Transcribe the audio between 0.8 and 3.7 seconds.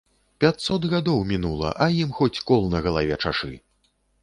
гадоў мінула, а ім хоць кол на галаве чашы!